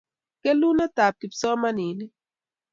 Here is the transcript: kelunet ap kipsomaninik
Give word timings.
kelunet 0.41 0.97
ap 1.05 1.15
kipsomaninik 1.19 2.13